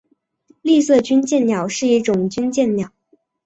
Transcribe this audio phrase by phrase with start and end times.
[0.63, 2.91] 丽色军舰鸟是一种军舰鸟。